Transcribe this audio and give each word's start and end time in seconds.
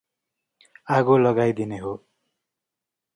आगो 0.95 1.17
लगाइदिने 1.17 1.77
हो। 1.83 1.93